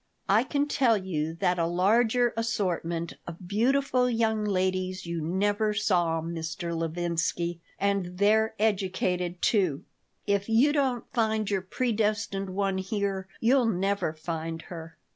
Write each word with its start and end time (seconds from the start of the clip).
I 0.27 0.43
can 0.43 0.67
tell 0.67 0.97
you 0.97 1.35
that 1.35 1.59
a 1.59 1.67
larger 1.67 2.33
assortment 2.35 3.13
of 3.27 3.47
beautiful 3.47 4.09
young 4.09 4.43
ladies 4.43 5.05
you 5.05 5.21
never 5.21 5.75
saw, 5.75 6.21
Mr. 6.21 6.75
Levinsky. 6.75 7.59
And 7.79 8.17
they're 8.17 8.55
educated, 8.57 9.43
too. 9.43 9.83
If 10.25 10.49
you 10.49 10.73
don't 10.73 11.05
find 11.13 11.47
your 11.51 11.61
predestined 11.61 12.49
one 12.49 12.79
here 12.79 13.27
you'll 13.39 13.67
never 13.67 14.11
find 14.11 14.63
her. 14.73 14.97